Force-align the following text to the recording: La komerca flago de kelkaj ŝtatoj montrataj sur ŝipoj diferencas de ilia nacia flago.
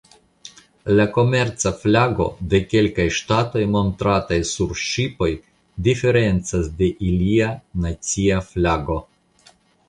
La 0.99 1.03
komerca 1.17 1.71
flago 1.81 2.25
de 2.53 2.59
kelkaj 2.71 3.05
ŝtatoj 3.17 3.61
montrataj 3.75 4.39
sur 4.53 4.73
ŝipoj 4.85 5.29
diferencas 5.89 6.73
de 6.81 6.91
ilia 7.11 7.53
nacia 7.85 8.41
flago. 8.49 8.99